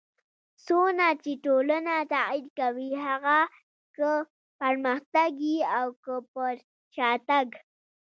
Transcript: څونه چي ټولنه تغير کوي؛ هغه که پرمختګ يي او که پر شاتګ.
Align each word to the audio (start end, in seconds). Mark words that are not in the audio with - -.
څونه 0.65 1.05
چي 1.23 1.31
ټولنه 1.45 1.93
تغير 2.13 2.45
کوي؛ 2.59 2.91
هغه 3.07 3.37
که 3.95 4.11
پرمختګ 4.59 5.31
يي 5.49 5.57
او 5.77 5.87
که 6.03 6.15
پر 6.31 6.53
شاتګ. 6.95 7.47